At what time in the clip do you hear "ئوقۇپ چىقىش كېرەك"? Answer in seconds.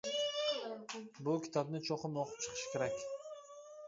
2.21-3.05